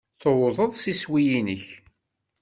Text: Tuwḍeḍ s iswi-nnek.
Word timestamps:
Tuwḍeḍ 0.21 0.71
s 0.75 0.83
iswi-nnek. 0.91 1.65